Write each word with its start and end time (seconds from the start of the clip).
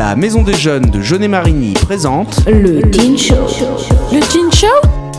La 0.00 0.16
Maison 0.16 0.42
des 0.42 0.54
Jeunes 0.54 0.86
de 0.86 1.02
Jeunet-Marigny 1.02 1.74
présente 1.74 2.40
Le 2.46 2.80
Teen 2.90 3.18
Show. 3.18 3.34
Le 4.10 4.20
Teen 4.20 4.50
Show? 4.50 4.66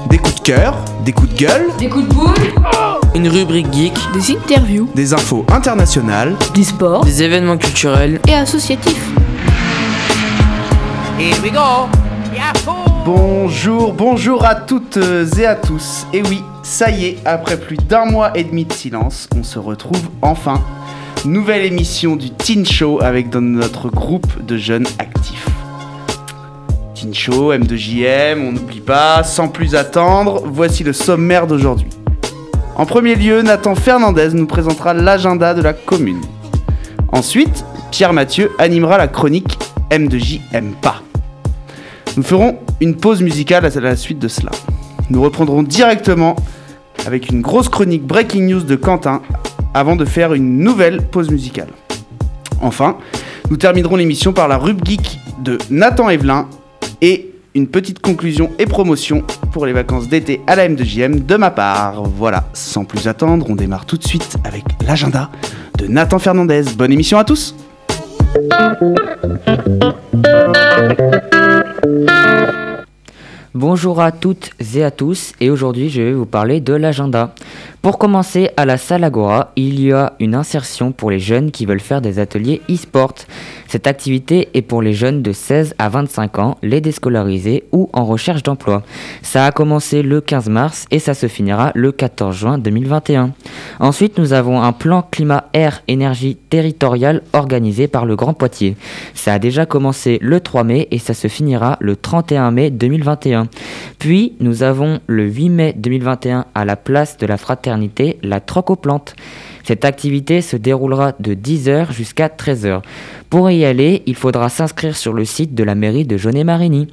Des 0.10 0.18
coups 0.18 0.34
de 0.38 0.40
cœur, 0.42 0.76
des 1.06 1.12
coups 1.12 1.32
de 1.36 1.38
gueule, 1.38 1.68
Des 1.78 1.88
coups 1.88 2.08
de 2.08 2.12
boule? 2.12 2.34
Une 3.14 3.28
rubrique 3.28 3.72
geek, 3.72 3.94
Des 4.12 4.32
interviews 4.32 4.90
des 4.96 5.14
infos 5.14 5.46
internationales. 5.52 6.36
Du 6.56 6.64
sport 6.64 7.06
des 7.06 7.22
événements 7.22 7.58
culturels. 7.58 8.20
et 8.28 8.34
associatifs. 8.34 9.08
Bonjour, 13.06 13.94
bonjour 13.94 14.46
à 14.46 14.56
toutes 14.56 14.98
et 15.38 15.46
à 15.46 15.54
tous. 15.54 16.08
Et 16.12 16.24
oui, 16.24 16.44
ça 16.64 16.90
y 16.90 17.06
est, 17.06 17.18
après 17.24 17.58
plus 17.58 17.78
d'un 17.78 18.06
mois 18.06 18.32
et 18.36 18.44
demi 18.44 18.66
de 18.66 18.74
silence, 18.74 19.30
on 19.38 19.44
se 19.44 19.60
retrouve 19.60 20.02
enfin. 20.24 20.60
Nouvelle 21.26 21.66
émission 21.66 22.16
du 22.16 22.32
Teen 22.32 22.66
Show 22.66 23.00
avec 23.00 23.32
notre 23.36 23.90
groupe 23.90 24.44
de 24.44 24.58
jeunes 24.58 24.88
actifs. 24.98 25.48
Teen 26.96 27.14
Show, 27.14 27.54
M2JM, 27.54 28.40
on 28.40 28.52
n'oublie 28.54 28.80
pas, 28.80 29.22
sans 29.24 29.48
plus 29.48 29.76
attendre, 29.76 30.42
voici 30.46 30.84
le 30.84 30.94
sommaire 30.94 31.46
d'aujourd'hui. 31.46 31.90
En 32.76 32.88
premier 32.88 33.14
lieu, 33.14 33.44
Nathan 33.44 33.76
Fernandez 33.76 34.30
nous 34.34 34.48
présentera 34.48 34.96
l'agenda 34.96 35.54
de 35.54 35.62
la 35.62 35.74
commune. 35.74 36.22
Ensuite, 37.12 37.66
Pierre 37.92 38.14
Mathieu 38.14 38.50
animera 38.58 38.98
la 38.98 39.08
chronique 39.08 39.60
M2JM 39.92 40.72
pas. 40.82 41.04
Nous 42.18 42.24
ferons 42.24 42.58
une 42.80 42.96
pause 42.96 43.22
musicale 43.22 43.64
à 43.64 43.80
la 43.80 43.96
suite 43.96 44.18
de 44.18 44.28
cela. 44.28 44.52
Nous 45.12 45.22
reprendrons 45.22 45.62
directement 45.62 46.36
avec 47.06 47.30
une 47.30 47.42
grosse 47.42 47.70
chronique 47.70 48.08
Breaking 48.08 48.48
News 48.48 48.64
de 48.64 48.76
Quentin 48.76 49.22
avant 49.74 49.96
de 49.96 50.06
faire 50.06 50.34
une 50.34 50.60
nouvelle 50.60 51.02
pause 51.02 51.30
musicale. 51.30 51.70
Enfin, 52.62 52.98
nous 53.50 53.58
terminerons 53.58 53.96
l'émission 53.96 54.34
par 54.34 54.48
la 54.48 54.58
rub 54.58 54.86
geek 54.86 55.20
de 55.44 55.58
Nathan 55.70 56.10
Evelyn 56.10 56.48
et 57.02 57.32
une 57.54 57.68
petite 57.68 58.00
conclusion 58.00 58.50
et 58.60 58.66
promotion 58.66 59.24
pour 59.52 59.66
les 59.66 59.74
vacances 59.74 60.08
d'été 60.08 60.42
à 60.48 60.56
la 60.56 60.70
M2JM 60.70 61.26
de 61.26 61.36
ma 61.36 61.52
part. 61.52 62.04
Voilà, 62.04 62.46
sans 62.54 62.86
plus 62.86 63.08
attendre, 63.08 63.46
on 63.50 63.56
démarre 63.56 63.86
tout 63.86 63.98
de 63.98 64.08
suite 64.08 64.38
avec 64.44 64.64
l'agenda 64.88 65.30
de 65.78 65.88
Nathan 65.88 66.20
Fernandez. 66.20 66.64
Bonne 66.78 66.92
émission 66.92 67.18
à 67.18 67.24
tous 67.24 67.56
Bonjour 73.54 74.00
à 74.00 74.14
toutes 74.14 74.52
et 74.76 74.84
à 74.84 74.92
tous, 74.92 75.34
et 75.42 75.50
aujourd'hui 75.50 75.90
je 75.90 76.02
vais 76.02 76.14
vous 76.14 76.26
parler 76.26 76.62
de 76.62 76.74
l'agenda. 76.74 77.36
Pour 77.82 77.98
commencer, 77.98 78.52
à 78.58 78.66
la 78.66 78.78
salle 78.78 79.04
Agora, 79.04 79.54
il 79.56 79.82
y 79.82 79.92
a 79.92 80.14
une 80.20 80.36
insertion 80.36 80.92
pour 80.92 81.10
les 81.10 81.18
jeunes 81.18 81.50
qui 81.50 81.66
veulent 81.66 81.80
faire 81.80 82.00
des 82.00 82.20
ateliers 82.20 82.62
e-sport. 82.70 83.16
Cette 83.68 83.88
activité 83.88 84.50
est 84.54 84.62
pour 84.62 84.84
les 84.84 84.94
jeunes 84.94 85.24
de 85.24 85.32
16 85.32 85.74
à 85.80 85.90
25 85.90 86.38
ans, 86.38 86.58
les 86.62 86.80
déscolarisés 86.80 87.64
ou 87.72 87.90
en 87.94 88.06
recherche 88.06 88.44
d'emploi. 88.44 88.84
Ça 89.24 89.48
a 89.48 89.52
commencé 89.52 90.04
le 90.04 90.22
15 90.22 90.50
mars 90.50 90.86
et 90.92 91.00
ça 91.00 91.16
se 91.16 91.28
finira 91.28 91.72
le 91.74 91.92
14 91.92 92.36
juin 92.36 92.58
2021. 92.60 93.32
Ensuite, 93.80 94.20
nous 94.20 94.34
avons 94.34 94.62
un 94.62 94.74
plan 94.74 95.02
climat 95.02 95.46
air 95.54 95.82
énergie 95.88 96.36
territorial 96.36 97.24
organisé 97.34 97.88
par 97.88 98.06
le 98.06 98.16
Grand 98.16 98.36
Poitiers. 98.36 98.78
Ça 99.16 99.34
a 99.34 99.40
déjà 99.40 99.66
commencé 99.66 100.20
le 100.22 100.40
3 100.40 100.64
mai 100.64 100.88
et 100.92 101.00
ça 101.00 101.16
se 101.16 101.28
finira 101.28 101.78
le 101.80 101.96
31 101.96 102.52
mai 102.52 102.70
2021. 102.70 103.48
Puis, 103.98 104.34
nous 104.40 104.62
avons 104.62 105.00
le 105.08 105.24
8 105.24 105.50
mai 105.50 105.74
2021 105.76 106.46
à 106.54 106.64
la 106.64 106.76
place 106.76 107.18
de 107.18 107.26
la 107.26 107.38
fraternité 107.38 107.71
la 108.24 108.40
troc 108.40 108.70
aux 108.70 108.76
plantes. 108.76 109.16
Cette 109.64 109.86
activité 109.86 110.42
se 110.42 110.58
déroulera 110.58 111.14
de 111.20 111.34
10h 111.34 111.92
jusqu'à 111.92 112.28
13h. 112.28 112.82
Pour 113.30 113.50
y 113.52 113.64
aller, 113.64 114.04
il 114.06 114.16
faudra 114.16 114.50
s'inscrire 114.50 114.96
sur 114.96 115.14
le 115.14 115.26
site 115.26 115.54
de 115.54 115.64
la 115.64 115.76
mairie 115.76 116.06
de 116.06 116.18
Jaunet-Marigny. 116.18 116.88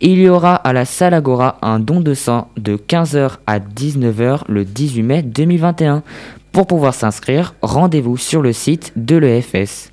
Il 0.00 0.18
y 0.18 0.28
aura 0.28 0.54
à 0.54 0.72
la 0.72 0.84
salle 0.84 1.14
Agora 1.14 1.58
un 1.62 1.78
don 1.78 2.00
de 2.00 2.14
sang 2.14 2.48
de 2.56 2.76
15h 2.76 3.38
à 3.46 3.58
19h 3.58 4.42
le 4.48 4.64
18 4.64 5.02
mai 5.02 5.22
2021. 5.22 6.02
Pour 6.52 6.66
pouvoir 6.66 6.92
s'inscrire, 6.92 7.54
rendez-vous 7.62 8.16
sur 8.18 8.42
le 8.42 8.52
site 8.52 8.92
de 8.96 9.16
l'EFS. 9.16 9.90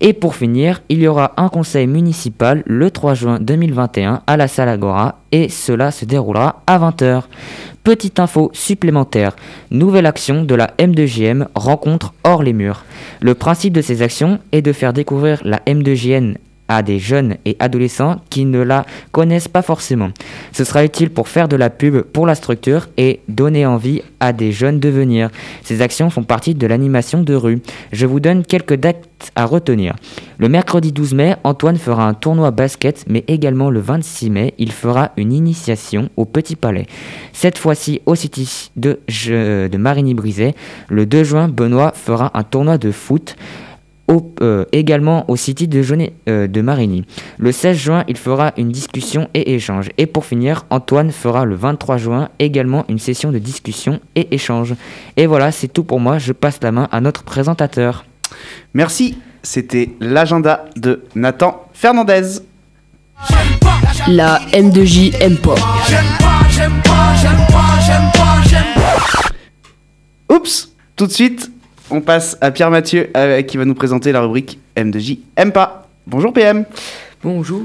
Et 0.00 0.12
pour 0.12 0.34
finir, 0.34 0.82
il 0.88 1.00
y 1.00 1.06
aura 1.06 1.32
un 1.36 1.48
conseil 1.48 1.86
municipal 1.86 2.62
le 2.66 2.90
3 2.90 3.14
juin 3.14 3.38
2021 3.40 4.22
à 4.26 4.36
la 4.36 4.48
salle 4.48 4.68
Agora 4.68 5.20
et 5.30 5.48
cela 5.48 5.90
se 5.90 6.04
déroulera 6.04 6.62
à 6.66 6.78
20h. 6.78 7.22
Petite 7.84 8.18
info 8.18 8.50
supplémentaire, 8.54 9.36
nouvelle 9.70 10.06
action 10.06 10.42
de 10.42 10.54
la 10.54 10.68
M2JM 10.78 11.48
rencontre 11.54 12.14
hors 12.24 12.42
les 12.42 12.54
murs. 12.54 12.82
Le 13.20 13.34
principe 13.34 13.74
de 13.74 13.82
ces 13.82 14.00
actions 14.00 14.38
est 14.52 14.62
de 14.62 14.72
faire 14.72 14.94
découvrir 14.94 15.42
la 15.44 15.58
M2JN 15.66 16.36
à 16.68 16.82
des 16.82 16.98
jeunes 16.98 17.36
et 17.44 17.56
adolescents 17.58 18.16
qui 18.30 18.44
ne 18.44 18.60
la 18.60 18.86
connaissent 19.12 19.48
pas 19.48 19.62
forcément. 19.62 20.10
Ce 20.52 20.64
sera 20.64 20.84
utile 20.84 21.10
pour 21.10 21.28
faire 21.28 21.48
de 21.48 21.56
la 21.56 21.70
pub 21.70 22.00
pour 22.02 22.26
la 22.26 22.34
structure 22.34 22.88
et 22.96 23.20
donner 23.28 23.66
envie 23.66 24.02
à 24.20 24.32
des 24.32 24.52
jeunes 24.52 24.80
de 24.80 24.88
venir. 24.88 25.30
Ces 25.62 25.82
actions 25.82 26.10
font 26.10 26.22
partie 26.22 26.54
de 26.54 26.66
l'animation 26.66 27.22
de 27.22 27.34
rue. 27.34 27.60
Je 27.92 28.06
vous 28.06 28.20
donne 28.20 28.44
quelques 28.44 28.74
dates 28.74 29.04
à 29.36 29.46
retenir. 29.46 29.94
Le 30.38 30.48
mercredi 30.48 30.92
12 30.92 31.14
mai, 31.14 31.36
Antoine 31.44 31.76
fera 31.76 32.06
un 32.06 32.14
tournoi 32.14 32.50
basket, 32.50 33.04
mais 33.08 33.24
également 33.28 33.70
le 33.70 33.80
26 33.80 34.30
mai, 34.30 34.54
il 34.58 34.72
fera 34.72 35.12
une 35.16 35.32
initiation 35.32 36.08
au 36.16 36.24
Petit 36.24 36.56
Palais. 36.56 36.86
Cette 37.32 37.58
fois-ci 37.58 38.00
au 38.06 38.14
City 38.14 38.70
de, 38.76 39.00
de 39.08 39.76
Marigny-Brisay. 39.76 40.54
Le 40.88 41.06
2 41.06 41.24
juin, 41.24 41.48
Benoît 41.48 41.92
fera 41.94 42.30
un 42.34 42.42
tournoi 42.42 42.78
de 42.78 42.90
foot 42.90 43.36
au, 44.08 44.34
euh, 44.40 44.64
également 44.72 45.28
au 45.30 45.36
City 45.36 45.68
de, 45.68 45.82
Jaunet, 45.82 46.12
euh, 46.28 46.46
de 46.46 46.60
Marigny. 46.60 47.04
Le 47.38 47.52
16 47.52 47.76
juin, 47.76 48.04
il 48.08 48.16
fera 48.16 48.52
une 48.56 48.70
discussion 48.70 49.28
et 49.34 49.54
échange. 49.54 49.90
Et 49.98 50.06
pour 50.06 50.24
finir, 50.24 50.66
Antoine 50.70 51.10
fera 51.10 51.44
le 51.44 51.54
23 51.54 51.96
juin 51.96 52.28
également 52.38 52.84
une 52.88 52.98
session 52.98 53.32
de 53.32 53.38
discussion 53.38 54.00
et 54.14 54.34
échange. 54.34 54.74
Et 55.16 55.26
voilà, 55.26 55.52
c'est 55.52 55.68
tout 55.68 55.84
pour 55.84 56.00
moi. 56.00 56.18
Je 56.18 56.32
passe 56.32 56.58
la 56.62 56.72
main 56.72 56.88
à 56.92 57.00
notre 57.00 57.22
présentateur. 57.22 58.04
Merci, 58.74 59.18
c'était 59.42 59.90
l'agenda 60.00 60.64
de 60.76 61.02
Nathan 61.14 61.66
Fernandez. 61.72 62.40
La 64.08 64.40
M2J 64.52 65.14
aime 65.20 65.36
pas. 65.36 65.54
Oups, 70.30 70.72
tout 70.96 71.06
de 71.06 71.12
suite, 71.12 71.50
on 71.90 72.00
passe 72.00 72.36
à 72.40 72.50
Pierre 72.50 72.70
Mathieu 72.70 73.10
euh, 73.16 73.42
qui 73.42 73.56
va 73.56 73.64
nous 73.64 73.74
présenter 73.74 74.12
la 74.12 74.20
rubrique 74.20 74.58
M2J 74.76 75.20
aime 75.36 75.52
pas. 75.52 75.88
Bonjour 76.06 76.32
PM. 76.32 76.64
Bonjour. 77.22 77.62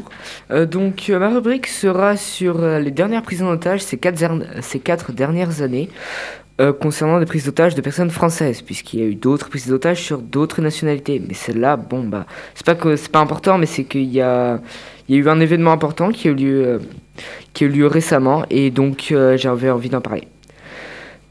Euh, 0.52 0.66
donc 0.66 1.10
euh, 1.10 1.20
ma 1.20 1.30
rubrique 1.30 1.68
sera 1.68 2.18
sur 2.18 2.62
les 2.62 2.92
dernières 2.92 3.24
prises 3.24 3.44
en 3.44 3.50
otage 3.50 3.82
ces 3.82 3.98
quatre, 3.98 5.12
dernières 5.12 5.62
années 5.62 5.90
concernant 6.82 7.22
des 7.22 7.26
prises 7.26 7.46
d'otages 7.46 7.74
de 7.74 7.80
personnes 7.80 8.10
françaises, 8.10 8.62
puisqu'il 8.62 9.00
y 9.00 9.04
a 9.04 9.06
eu 9.06 9.16
d'autres 9.16 9.48
prises 9.48 9.68
d'otages 9.68 10.04
sur 10.04 10.18
d'autres 10.18 10.62
nationalités. 10.62 11.22
Mais 11.26 11.34
celle-là, 11.34 11.78
bon 11.78 12.04
bah, 12.04 12.26
c'est 12.54 12.66
pas 12.66 12.76
que 12.76 12.98
c'est 12.98 13.14
pas 13.14 13.22
important, 13.22 13.58
mais 13.58 13.66
c'est 13.66 13.86
qu'il 13.86 14.12
y 14.14 14.20
a, 14.20 14.60
il 15.08 15.16
y 15.16 15.18
a 15.18 15.22
eu 15.22 15.30
un 15.30 15.40
événement 15.40 15.72
important 15.72 16.12
qui 16.12 16.28
a 16.28 16.32
eu 16.32 16.34
lieu, 16.34 16.82
qui 17.54 17.64
a 17.64 17.68
eu 17.68 17.70
lieu 17.70 17.88
récemment, 17.88 18.44
et 18.50 18.72
donc 18.72 19.16
j'avais 19.38 19.70
envie 19.70 19.88
d'en 19.88 20.02
parler. 20.02 20.28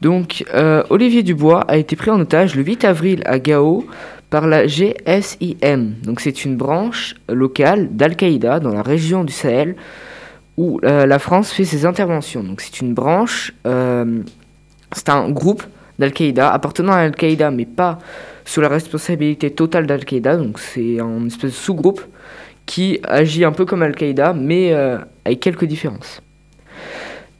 Donc, 0.01 0.45
euh, 0.53 0.83
Olivier 0.89 1.23
Dubois 1.23 1.61
a 1.67 1.77
été 1.77 1.95
pris 1.95 2.09
en 2.09 2.19
otage 2.19 2.55
le 2.55 2.63
8 2.63 2.85
avril 2.85 3.21
à 3.25 3.39
Gao 3.39 3.85
par 4.29 4.47
la 4.47 4.65
GSIM. 4.65 5.95
Donc, 6.03 6.21
c'est 6.21 6.45
une 6.45 6.55
branche 6.55 7.15
locale 7.27 7.89
d'Al-Qaïda 7.91 8.59
dans 8.59 8.73
la 8.73 8.81
région 8.81 9.23
du 9.23 9.33
Sahel 9.33 9.75
où 10.57 10.79
euh, 10.83 11.05
la 11.05 11.19
France 11.19 11.51
fait 11.51 11.65
ses 11.65 11.85
interventions. 11.85 12.43
Donc, 12.43 12.61
c'est 12.61 12.79
une 12.81 12.93
branche, 12.93 13.53
euh, 13.65 14.21
c'est 14.93 15.09
un 15.09 15.29
groupe 15.29 15.63
d'Al-Qaïda 15.97 16.49
appartenant 16.49 16.93
à 16.93 16.99
Al-Qaïda, 16.99 17.51
mais 17.51 17.65
pas 17.65 17.99
sous 18.45 18.61
la 18.61 18.69
responsabilité 18.69 19.51
totale 19.51 19.85
d'Al-Qaïda. 19.85 20.37
Donc, 20.37 20.59
c'est 20.59 20.99
un 20.99 21.25
espèce 21.25 21.51
de 21.51 21.55
sous-groupe 21.55 22.01
qui 22.65 22.99
agit 23.03 23.43
un 23.43 23.51
peu 23.51 23.65
comme 23.65 23.81
Al-Qaïda, 23.81 24.33
mais 24.33 24.73
avec 25.25 25.39
quelques 25.39 25.65
différences. 25.65 26.21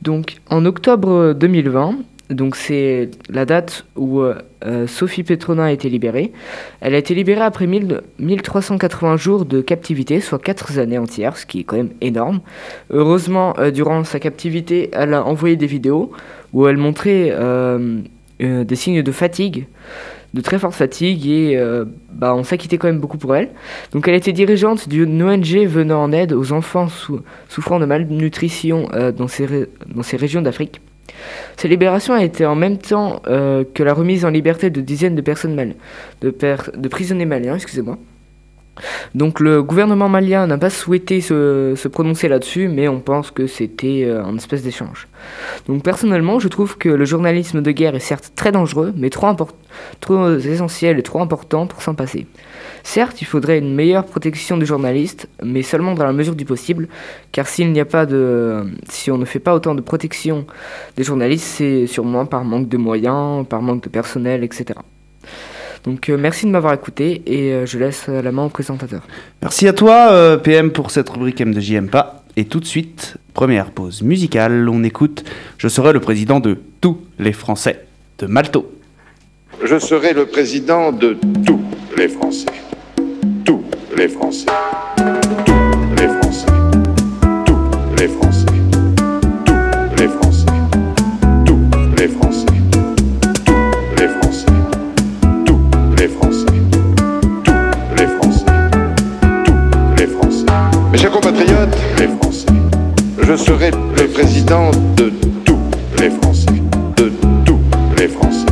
Donc, 0.02 0.38
en 0.50 0.66
octobre 0.66 1.34
2020, 1.34 2.00
donc 2.30 2.56
c'est 2.56 3.10
la 3.30 3.46
date 3.46 3.86
où 3.96 4.20
euh, 4.22 4.36
euh, 4.66 4.86
Sophie 4.86 5.24
Petronin 5.24 5.64
a 5.64 5.72
été 5.72 5.90
libérée. 5.90 6.32
Elle 6.80 6.94
a 6.94 7.00
été 7.00 7.16
libérée 7.16 7.42
après 7.42 7.66
1000 7.66 8.02
1380 8.20 9.18
jours 9.18 9.46
de 9.46 9.62
captivité, 9.62 10.20
soit 10.20 10.38
4 10.40 10.78
années 10.78 11.00
entières, 11.00 11.38
ce 11.38 11.46
qui 11.46 11.62
est 11.62 11.64
quand 11.64 11.78
même 11.78 11.90
énorme. 12.02 12.42
Heureusement, 12.92 13.56
euh, 13.58 13.72
durant 13.72 14.04
sa 14.04 14.20
captivité, 14.20 14.90
elle 14.94 15.14
a 15.16 15.24
envoyé 15.26 15.56
des 15.56 15.66
vidéos 15.66 16.12
où 16.54 16.68
elle 16.68 16.78
montrait 16.78 17.36
des 18.40 18.76
signes 18.76 19.04
de 19.04 19.12
fatigue, 19.12 19.68
de 20.34 20.42
très 20.42 20.58
forte 20.60 20.74
fatigue, 20.74 21.28
et 21.28 21.62
bah, 22.12 22.34
on 22.34 22.44
s'inquiétait 22.44 22.80
quand 22.80 22.88
même 22.88 23.00
beaucoup 23.00 23.20
pour 23.20 23.36
elle. 23.36 23.50
Donc 23.92 24.08
elle 24.08 24.16
était 24.16 24.34
dirigeante 24.34 24.90
d'une 24.90 25.22
ONG 25.22 25.66
venant 25.68 26.02
en 26.02 26.12
aide 26.12 26.34
aux 26.34 26.52
enfants 26.52 26.88
sou- 26.90 27.22
souffrant 27.50 27.80
de 27.80 27.86
malnutrition 27.86 28.88
dans 29.16 29.28
ces 29.28 30.18
régions 30.18 30.42
d'Afrique. 30.42 30.82
Sa 31.58 31.68
libération 31.68 32.14
a 32.14 32.24
été 32.24 32.46
en 32.46 32.56
même 32.56 32.78
temps 32.78 33.22
euh, 33.28 33.64
que 33.74 33.84
la 33.84 33.94
remise 33.94 34.26
en 34.26 34.30
liberté 34.30 34.70
de 34.70 34.82
dizaines 34.82 35.16
de 35.16 35.22
personnes 35.22 35.56
mal, 35.56 35.76
de, 36.22 36.34
de 36.76 36.88
prisonniers 36.88 37.26
maliens, 37.26 37.56
excusez-moi. 37.56 37.98
Donc 39.16 39.40
le 39.40 39.64
gouvernement 39.64 40.10
malien 40.10 40.48
n'a 40.48 40.58
pas 40.58 40.70
souhaité 40.70 41.22
se, 41.22 41.88
prononcer 41.88 42.28
là-dessus, 42.28 42.68
mais 42.68 42.88
on 42.88 43.00
pense 43.00 43.32
que 43.32 43.48
c'était 43.48 44.04
euh, 44.06 44.24
un 44.24 44.36
espèce 44.38 44.64
d'échange. 44.64 45.08
Donc 45.68 45.84
personnellement, 45.84 46.40
je 46.40 46.48
trouve 46.48 46.78
que 46.78 46.90
le 46.90 47.06
journalisme 47.06 47.62
de 47.62 47.72
guerre 47.72 47.96
est 47.96 48.00
certes 48.00 48.34
très 48.36 48.52
dangereux, 48.52 48.94
mais 48.96 49.10
trop, 49.10 49.28
trop 50.00 50.38
essentiel 50.38 51.00
et 51.00 51.04
trop 51.04 51.22
important 51.22 51.68
pour 51.68 51.82
s'en 51.82 51.96
passer. 51.96 52.28
Certes, 52.84 53.22
il 53.22 53.26
faudrait 53.26 53.60
une 53.60 53.76
meilleure 53.76 54.06
protection 54.06 54.58
des 54.58 54.66
journalistes, 54.66 55.28
mais 55.44 55.62
seulement 55.62 55.94
dans 55.94 56.06
la 56.06 56.14
mesure 56.14 56.36
du 56.36 56.46
possible, 56.46 56.88
car 57.32 57.48
si 57.48 57.64
on 57.64 59.18
ne 59.18 59.26
fait 59.26 59.40
pas 59.40 59.54
autant 59.54 59.76
de 59.76 59.82
protection 59.82 60.46
des 60.96 61.04
journalistes, 61.04 61.46
c'est 61.46 61.88
sûrement 61.88 62.26
par 62.26 62.44
manque 62.44 62.70
de 62.70 62.78
moyens, 62.78 63.46
par 63.48 63.62
manque 63.62 63.84
de 63.84 63.90
personnel, 63.90 64.44
etc. 64.44 64.80
Donc 65.84 66.10
euh, 66.10 66.18
merci 66.18 66.46
de 66.46 66.52
m'avoir 66.52 66.74
écouté 66.74 67.22
et 67.26 67.54
euh, 67.54 67.66
je 67.66 67.78
laisse 67.78 68.06
euh, 68.10 68.22
la 68.22 68.32
main 68.32 68.46
au 68.46 68.50
présentateur. 68.50 69.02
Merci 69.42 69.68
à 69.68 69.74
toi, 69.74 70.12
euh, 70.12 70.38
PM, 70.38 70.72
pour 70.72 70.92
cette 70.92 71.10
rubrique 71.10 71.40
M2J 71.40 71.88
pas. 71.88 72.24
Et 72.36 72.46
tout 72.46 72.60
de 72.60 72.66
suite, 72.66 73.18
première 73.34 73.72
pause 73.72 74.02
musicale, 74.02 74.68
on 74.70 74.84
écoute 74.84 75.24
Je 75.58 75.68
serai 75.68 75.94
le 75.94 76.00
président 76.00 76.40
de 76.40 76.58
tous 76.82 76.98
les 77.18 77.34
Français 77.34 77.86
de 78.20 78.28
Malto. 78.28 78.72
Je 79.64 79.78
serai 79.80 80.14
le 80.14 80.26
président 80.26 80.92
de 80.92 81.18
tous 81.46 81.62
les 81.98 82.08
Français. 82.08 82.46
Tous 83.44 83.64
les 83.98 84.08
Français. 84.08 84.46
Serai 103.44 103.72
le 103.72 104.08
président 104.08 104.72
de 104.96 105.12
tous 105.46 105.60
les 106.00 106.10
Français. 106.10 106.62
De 106.98 107.12
tous 107.46 107.60
les 107.98 108.08
Français. 108.08 108.46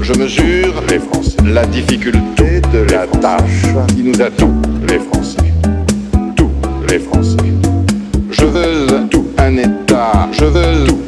Je 0.00 0.12
mesure 0.14 0.74
les 0.88 0.98
Français. 0.98 1.36
La 1.44 1.66
difficulté 1.66 2.60
de 2.72 2.90
la 2.92 3.06
tâche 3.06 3.66
qui 3.88 4.02
nous 4.02 4.20
attend, 4.22 4.52
les 4.88 4.98
Français. 4.98 5.52
Tous 6.36 6.50
les 6.88 6.98
Français. 6.98 7.36
Je 8.30 8.44
veux 8.44 9.08
tout 9.10 9.26
un 9.38 9.56
État. 9.56 10.28
Je 10.32 10.44
veux 10.44 10.84
tous 10.86 10.99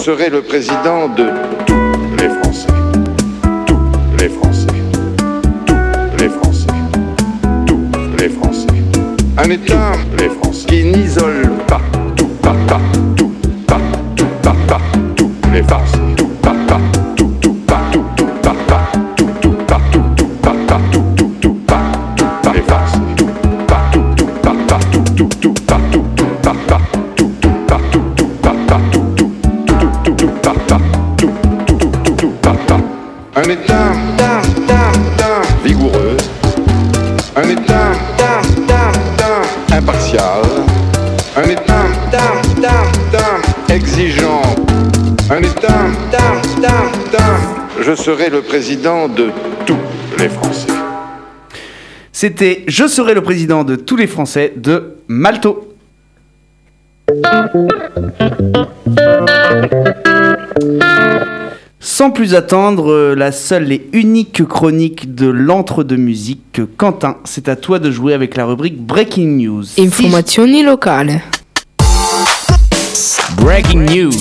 serai 0.00 0.30
le 0.30 0.40
président 0.40 1.08
de 1.08 1.26
tous 1.66 1.74
les 2.16 2.28
Français. 2.40 2.68
Tous 3.66 3.78
les 4.18 4.28
Français. 4.30 4.66
Tous 5.66 6.22
les 6.22 6.28
Français. 6.30 6.66
Tous 7.66 8.16
les 8.18 8.28
Français. 8.30 8.66
Un 9.36 9.50
État, 9.50 9.92
les 10.18 10.30
Français, 10.30 10.66
qui 10.68 10.84
n'isole 10.84 11.49
exigeant. 43.70 44.42
Un 45.30 45.42
État 45.42 45.86
ta, 46.10 46.18
ta, 46.60 46.90
ta. 47.12 47.24
Je 47.80 47.94
serai 47.94 48.28
le 48.30 48.42
président 48.42 49.08
de 49.08 49.30
tous 49.64 49.78
les 50.18 50.28
Français. 50.28 50.66
C'était 52.12 52.64
Je 52.66 52.86
serai 52.86 53.14
le 53.14 53.22
président 53.22 53.64
de 53.64 53.76
tous 53.76 53.96
les 53.96 54.06
Français 54.06 54.52
de 54.56 54.96
Malto. 55.08 55.66
Sans 61.82 62.10
plus 62.10 62.34
attendre, 62.34 63.14
la 63.14 63.32
seule 63.32 63.72
et 63.72 63.88
unique 63.92 64.44
chronique 64.46 65.14
de 65.14 65.26
l'entre-deux 65.28 65.96
musique, 65.96 66.60
Quentin, 66.76 67.16
c'est 67.24 67.48
à 67.48 67.56
toi 67.56 67.78
de 67.78 67.90
jouer 67.90 68.12
avec 68.12 68.36
la 68.36 68.44
rubrique 68.44 68.78
Breaking 68.78 69.36
News. 69.38 69.62
Si- 69.64 69.80
Informazioni 69.82 70.62
locali. 70.62 71.14
Breaking 73.40 73.86
News. 73.86 74.12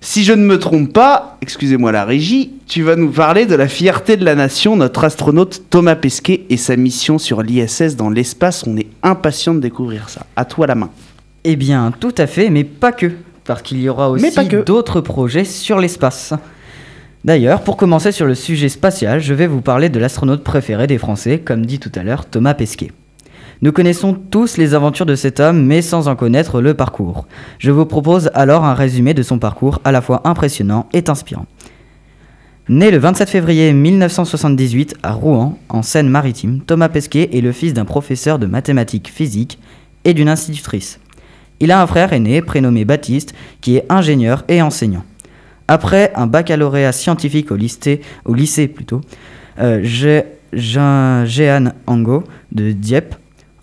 Si 0.00 0.24
je 0.24 0.32
ne 0.32 0.44
me 0.44 0.58
trompe 0.58 0.92
pas, 0.92 1.38
excusez-moi 1.40 1.92
la 1.92 2.04
régie, 2.04 2.52
tu 2.66 2.82
vas 2.82 2.96
nous 2.96 3.10
parler 3.10 3.46
de 3.46 3.54
la 3.54 3.68
fierté 3.68 4.16
de 4.16 4.24
la 4.24 4.34
nation, 4.34 4.76
notre 4.76 5.04
astronaute 5.04 5.62
Thomas 5.70 5.96
Pesquet 5.96 6.44
et 6.50 6.56
sa 6.56 6.76
mission 6.76 7.18
sur 7.18 7.42
l'ISS 7.42 7.96
dans 7.96 8.10
l'espace. 8.10 8.64
On 8.66 8.76
est 8.76 8.88
impatient 9.02 9.54
de 9.54 9.60
découvrir 9.60 10.08
ça. 10.08 10.26
À 10.36 10.44
toi 10.44 10.66
la 10.66 10.74
main. 10.74 10.90
Eh 11.44 11.56
bien, 11.56 11.92
tout 11.98 12.14
à 12.18 12.26
fait, 12.26 12.50
mais 12.50 12.64
pas 12.64 12.92
que, 12.92 13.10
parce 13.44 13.62
qu'il 13.62 13.80
y 13.80 13.88
aura 13.88 14.10
aussi 14.10 14.22
Mais 14.22 14.30
pas 14.30 14.44
que. 14.44 14.62
d'autres 14.62 15.00
projets 15.00 15.44
sur 15.44 15.78
l'espace. 15.78 16.34
D'ailleurs, 17.24 17.62
pour 17.62 17.76
commencer 17.76 18.12
sur 18.12 18.26
le 18.26 18.34
sujet 18.34 18.68
spatial, 18.68 19.20
je 19.20 19.32
vais 19.32 19.46
vous 19.46 19.60
parler 19.62 19.88
de 19.88 19.98
l'astronaute 19.98 20.44
préféré 20.44 20.86
des 20.86 20.98
Français, 20.98 21.38
comme 21.38 21.64
dit 21.64 21.78
tout 21.78 21.92
à 21.94 22.02
l'heure 22.02 22.26
Thomas 22.26 22.54
Pesquet. 22.54 22.90
Nous 23.62 23.70
connaissons 23.72 24.14
tous 24.14 24.56
les 24.56 24.74
aventures 24.74 25.06
de 25.06 25.14
cet 25.14 25.38
homme, 25.38 25.64
mais 25.64 25.82
sans 25.82 26.08
en 26.08 26.16
connaître 26.16 26.60
le 26.60 26.74
parcours. 26.74 27.26
Je 27.60 27.70
vous 27.70 27.86
propose 27.86 28.28
alors 28.34 28.64
un 28.64 28.74
résumé 28.74 29.14
de 29.14 29.22
son 29.22 29.38
parcours 29.38 29.80
à 29.84 29.92
la 29.92 30.00
fois 30.02 30.20
impressionnant 30.24 30.88
et 30.92 31.04
inspirant. 31.08 31.46
Né 32.68 32.90
le 32.90 32.98
27 32.98 33.28
février 33.28 33.72
1978 33.72 34.96
à 35.04 35.12
Rouen, 35.12 35.58
en 35.68 35.82
Seine-Maritime, 35.82 36.60
Thomas 36.66 36.88
Pesquet 36.88 37.30
est 37.32 37.40
le 37.40 37.52
fils 37.52 37.72
d'un 37.72 37.84
professeur 37.84 38.38
de 38.40 38.46
mathématiques 38.46 39.08
physiques 39.08 39.58
et 40.04 40.14
d'une 40.14 40.28
institutrice. 40.28 40.98
Il 41.60 41.70
a 41.70 41.80
un 41.80 41.86
frère 41.86 42.12
aîné 42.12 42.42
prénommé 42.42 42.84
Baptiste 42.84 43.32
qui 43.60 43.76
est 43.76 43.84
ingénieur 43.88 44.42
et 44.48 44.60
enseignant. 44.60 45.04
Après 45.68 46.12
un 46.16 46.26
baccalauréat 46.26 46.90
scientifique 46.92 47.52
au 47.52 47.56
lycée, 47.56 48.68
plutôt, 48.68 49.00
euh, 49.60 49.80
Gé- 49.82 50.24
Jean- 50.52 51.24
Jehan 51.24 51.72
Angot 51.86 52.24
de 52.50 52.72
Dieppe 52.72 53.14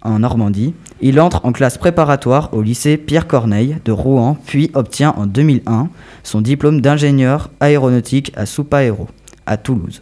en 0.02 0.20
Normandie, 0.20 0.74
il 1.02 1.20
entre 1.20 1.46
en 1.46 1.52
classe 1.52 1.78
préparatoire 1.78 2.54
au 2.54 2.62
lycée 2.62 2.98
Pierre 2.98 3.28
Corneille 3.28 3.78
de 3.86 3.92
Rouen, 3.92 4.38
puis 4.46 4.72
obtient 4.74 5.14
en 5.18 5.26
2001 5.26 5.90
son 6.24 6.42
diplôme 6.42 6.82
d'ingénieur 6.82 7.50
aéronautique 7.60 8.32
à 8.36 8.46
Soupaéro, 8.46 9.08
à 9.46 9.58
Toulouse. 9.58 10.02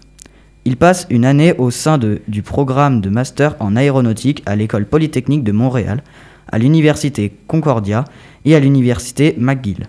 Il 0.66 0.76
passe 0.76 1.08
une 1.10 1.26
année 1.26 1.54
au 1.58 1.72
sein 1.72 1.98
du 1.98 2.42
programme 2.42 3.00
de 3.00 3.10
master 3.10 3.56
en 3.60 3.76
aéronautique 3.76 4.44
à 4.46 4.56
l'école 4.56 4.86
polytechnique 4.86 5.44
de 5.44 5.52
Montréal, 5.52 6.04
à 6.52 6.58
l'université 6.58 7.34
Concordia 7.48 8.06
et 8.46 8.56
à 8.56 8.60
l'université 8.60 9.36
McGill. 9.38 9.88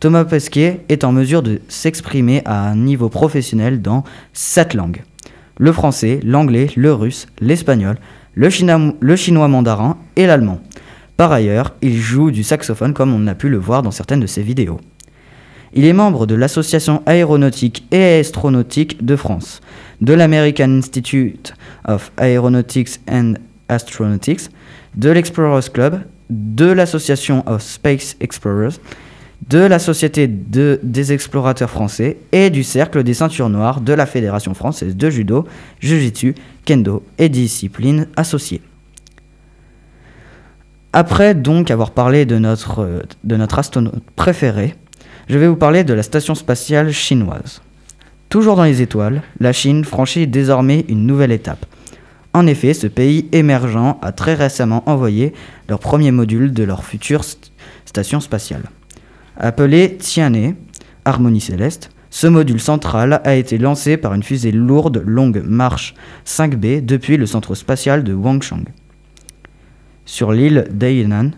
Thomas 0.00 0.24
Pesquet 0.24 0.80
est 0.88 1.04
en 1.04 1.12
mesure 1.12 1.42
de 1.42 1.60
s'exprimer 1.68 2.42
à 2.44 2.68
un 2.68 2.74
niveau 2.74 3.08
professionnel 3.08 3.80
dans 3.80 4.02
sept 4.32 4.74
langues. 4.74 5.04
Le 5.58 5.70
français, 5.70 6.18
l'anglais, 6.24 6.70
le 6.74 6.92
russe, 6.92 7.28
l'espagnol, 7.40 7.96
le, 8.34 9.16
chinois 9.16 9.48
mandarin 9.48 9.98
et 10.16 10.26
l'allemand. 10.26 10.60
Par 11.16 11.32
ailleurs, 11.32 11.74
il 11.82 11.98
joue 11.98 12.30
du 12.30 12.42
saxophone 12.42 12.94
comme 12.94 13.14
on 13.14 13.26
a 13.26 13.34
pu 13.34 13.48
le 13.48 13.58
voir 13.58 13.82
dans 13.82 13.90
certaines 13.90 14.20
de 14.20 14.26
ses 14.26 14.42
vidéos. 14.42 14.80
Il 15.74 15.84
est 15.86 15.92
membre 15.92 16.26
de 16.26 16.34
l'Association 16.34 17.02
aéronautique 17.06 17.86
et 17.92 18.20
astronautique 18.20 19.04
de 19.04 19.16
France, 19.16 19.60
de 20.00 20.12
l'American 20.12 20.70
Institute 20.70 21.54
of 21.86 22.12
Aeronautics 22.18 23.00
and 23.10 23.34
Astronautics, 23.68 24.50
de 24.96 25.10
l'Explorers 25.10 25.70
Club, 25.72 26.02
de 26.28 26.66
l'Association 26.66 27.42
of 27.46 27.62
Space 27.62 28.16
Explorers, 28.20 28.78
de 29.48 29.58
la 29.58 29.78
Société 29.78 30.28
de- 30.28 30.78
des 30.82 31.12
explorateurs 31.12 31.70
français 31.70 32.18
et 32.32 32.50
du 32.50 32.62
Cercle 32.62 33.02
des 33.02 33.14
ceintures 33.14 33.48
noires 33.48 33.80
de 33.80 33.92
la 33.92 34.06
Fédération 34.06 34.54
française 34.54 34.96
de 34.96 35.10
judo, 35.10 35.46
jiu-jitsu, 35.80 36.34
kendo 36.64 37.02
et 37.18 37.28
disciplines 37.28 38.06
associées. 38.16 38.62
Après 40.92 41.34
donc 41.34 41.70
avoir 41.70 41.90
parlé 41.90 42.26
de 42.26 42.38
notre, 42.38 43.02
de 43.24 43.38
astronaute 43.56 44.02
préféré, 44.14 44.74
je 45.28 45.38
vais 45.38 45.48
vous 45.48 45.56
parler 45.56 45.84
de 45.84 45.94
la 45.94 46.02
station 46.02 46.34
spatiale 46.34 46.92
chinoise. 46.92 47.62
Toujours 48.28 48.56
dans 48.56 48.64
les 48.64 48.82
étoiles, 48.82 49.22
la 49.40 49.52
Chine 49.52 49.84
franchit 49.84 50.26
désormais 50.26 50.84
une 50.88 51.06
nouvelle 51.06 51.32
étape. 51.32 51.64
En 52.34 52.46
effet, 52.46 52.72
ce 52.74 52.86
pays 52.86 53.28
émergent 53.32 53.98
a 54.00 54.12
très 54.12 54.34
récemment 54.34 54.82
envoyé 54.88 55.32
leur 55.68 55.78
premier 55.78 56.10
module 56.12 56.52
de 56.52 56.62
leur 56.62 56.84
future 56.84 57.22
st- 57.22 57.50
station 57.84 58.20
spatiale. 58.20 58.62
Appelé 59.36 59.96
Tianhe, 59.96 60.54
Harmonie 61.04 61.40
céleste, 61.40 61.90
ce 62.10 62.26
module 62.26 62.60
central 62.60 63.22
a 63.24 63.34
été 63.34 63.56
lancé 63.56 63.96
par 63.96 64.12
une 64.12 64.22
fusée 64.22 64.52
lourde 64.52 65.02
Longue 65.06 65.42
Marche 65.46 65.94
5B 66.26 66.84
depuis 66.84 67.16
le 67.16 67.24
centre 67.24 67.54
spatial 67.54 68.04
de 68.04 68.12
Wangchang, 68.12 68.64
sur 70.04 70.32
l'île 70.32 70.68
d'Hainan, 70.70 71.30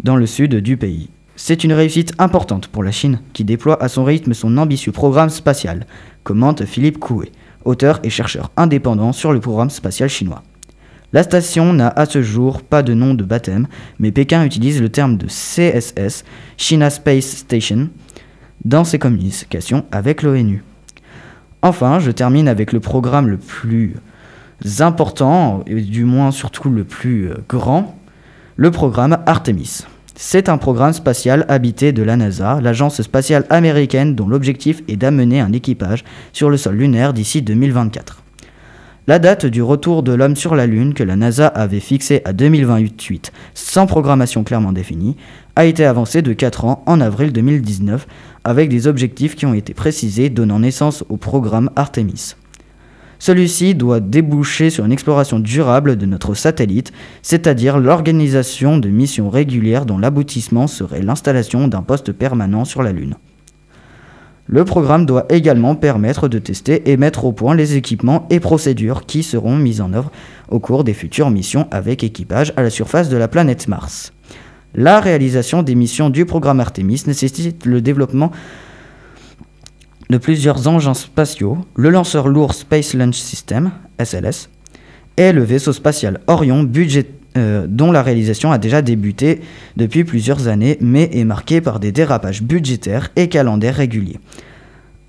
dans 0.00 0.16
le 0.16 0.26
sud 0.26 0.56
du 0.56 0.76
pays. 0.76 1.08
C'est 1.36 1.64
une 1.64 1.72
réussite 1.72 2.12
importante 2.18 2.68
pour 2.68 2.82
la 2.82 2.92
Chine, 2.92 3.20
qui 3.32 3.44
déploie 3.44 3.82
à 3.82 3.88
son 3.88 4.04
rythme 4.04 4.34
son 4.34 4.58
ambitieux 4.58 4.92
programme 4.92 5.30
spatial, 5.30 5.86
commente 6.24 6.66
Philippe 6.66 6.98
Coué, 6.98 7.32
auteur 7.64 8.00
et 8.02 8.10
chercheur 8.10 8.50
indépendant 8.58 9.12
sur 9.12 9.32
le 9.32 9.40
programme 9.40 9.70
spatial 9.70 10.10
chinois. 10.10 10.42
La 11.14 11.22
station 11.22 11.72
n'a 11.72 11.88
à 11.88 12.04
ce 12.04 12.20
jour 12.20 12.62
pas 12.62 12.82
de 12.82 12.92
nom 12.92 13.14
de 13.14 13.24
baptême, 13.24 13.66
mais 13.98 14.12
Pékin 14.12 14.44
utilise 14.44 14.82
le 14.82 14.90
terme 14.90 15.16
de 15.16 15.26
CSS, 15.26 16.24
China 16.58 16.90
Space 16.90 17.24
Station, 17.24 17.88
dans 18.66 18.84
ses 18.84 18.98
communications 18.98 19.86
avec 19.90 20.22
l'ONU. 20.22 20.62
Enfin, 21.62 21.98
je 21.98 22.10
termine 22.10 22.46
avec 22.46 22.72
le 22.72 22.80
programme 22.80 23.28
le 23.28 23.38
plus 23.38 23.94
important, 24.80 25.64
et 25.66 25.80
du 25.80 26.04
moins 26.04 26.30
surtout 26.30 26.68
le 26.68 26.84
plus 26.84 27.30
euh, 27.30 27.36
grand, 27.48 27.98
le 28.56 28.70
programme 28.70 29.16
Artemis. 29.24 29.86
C'est 30.14 30.50
un 30.50 30.58
programme 30.58 30.92
spatial 30.92 31.46
habité 31.48 31.92
de 31.92 32.02
la 32.02 32.16
NASA, 32.16 32.60
l'agence 32.60 33.00
spatiale 33.00 33.46
américaine 33.48 34.14
dont 34.14 34.28
l'objectif 34.28 34.82
est 34.88 34.96
d'amener 34.96 35.40
un 35.40 35.52
équipage 35.52 36.04
sur 36.34 36.50
le 36.50 36.58
sol 36.58 36.74
lunaire 36.74 37.14
d'ici 37.14 37.40
2024. 37.40 38.24
La 39.08 39.18
date 39.18 39.46
du 39.46 39.62
retour 39.62 40.02
de 40.02 40.12
l'homme 40.12 40.36
sur 40.36 40.54
la 40.54 40.66
Lune, 40.66 40.92
que 40.92 41.02
la 41.02 41.16
NASA 41.16 41.46
avait 41.46 41.80
fixée 41.80 42.20
à 42.26 42.34
2028 42.34 43.32
sans 43.54 43.86
programmation 43.86 44.44
clairement 44.44 44.70
définie, 44.70 45.16
a 45.56 45.64
été 45.64 45.86
avancée 45.86 46.20
de 46.20 46.34
4 46.34 46.66
ans 46.66 46.82
en 46.84 47.00
avril 47.00 47.32
2019 47.32 48.06
avec 48.44 48.68
des 48.68 48.86
objectifs 48.86 49.34
qui 49.34 49.46
ont 49.46 49.54
été 49.54 49.72
précisés 49.72 50.28
donnant 50.28 50.58
naissance 50.58 51.06
au 51.08 51.16
programme 51.16 51.70
Artemis. 51.74 52.34
Celui-ci 53.18 53.74
doit 53.74 54.00
déboucher 54.00 54.68
sur 54.68 54.84
une 54.84 54.92
exploration 54.92 55.40
durable 55.40 55.96
de 55.96 56.04
notre 56.04 56.34
satellite, 56.34 56.92
c'est-à-dire 57.22 57.78
l'organisation 57.78 58.76
de 58.76 58.90
missions 58.90 59.30
régulières 59.30 59.86
dont 59.86 59.96
l'aboutissement 59.96 60.66
serait 60.66 61.00
l'installation 61.00 61.66
d'un 61.66 61.80
poste 61.80 62.12
permanent 62.12 62.66
sur 62.66 62.82
la 62.82 62.92
Lune. 62.92 63.14
Le 64.50 64.64
programme 64.64 65.04
doit 65.04 65.26
également 65.28 65.74
permettre 65.74 66.26
de 66.26 66.38
tester 66.38 66.90
et 66.90 66.96
mettre 66.96 67.26
au 67.26 67.32
point 67.32 67.54
les 67.54 67.76
équipements 67.76 68.26
et 68.30 68.40
procédures 68.40 69.04
qui 69.04 69.22
seront 69.22 69.56
mis 69.56 69.82
en 69.82 69.92
œuvre 69.92 70.10
au 70.48 70.58
cours 70.58 70.84
des 70.84 70.94
futures 70.94 71.30
missions 71.30 71.68
avec 71.70 72.02
équipage 72.02 72.54
à 72.56 72.62
la 72.62 72.70
surface 72.70 73.10
de 73.10 73.18
la 73.18 73.28
planète 73.28 73.68
Mars. 73.68 74.14
La 74.74 75.00
réalisation 75.00 75.62
des 75.62 75.74
missions 75.74 76.08
du 76.08 76.24
programme 76.24 76.60
Artemis 76.60 77.02
nécessite 77.06 77.66
le 77.66 77.82
développement 77.82 78.32
de 80.08 80.16
plusieurs 80.16 80.66
engins 80.66 80.94
spatiaux, 80.94 81.58
le 81.76 81.90
lanceur 81.90 82.28
lourd 82.28 82.54
Space 82.54 82.94
Launch 82.94 83.16
System, 83.16 83.70
SLS, 84.02 84.48
et 85.18 85.32
le 85.32 85.42
vaisseau 85.42 85.74
spatial 85.74 86.20
Orion, 86.26 86.62
budget, 86.62 87.10
euh, 87.38 87.66
dont 87.68 87.92
la 87.92 88.02
réalisation 88.02 88.52
a 88.52 88.58
déjà 88.58 88.82
débuté 88.82 89.40
depuis 89.76 90.04
plusieurs 90.04 90.48
années, 90.48 90.76
mais 90.80 91.08
est 91.12 91.24
marquée 91.24 91.60
par 91.60 91.80
des 91.80 91.92
dérapages 91.92 92.42
budgétaires 92.42 93.10
et 93.16 93.28
calendaires 93.28 93.76
réguliers. 93.76 94.20